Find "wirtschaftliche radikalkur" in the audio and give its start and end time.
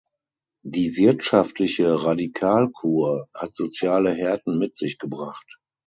0.97-3.27